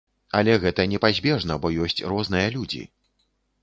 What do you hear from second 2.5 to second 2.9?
людзі.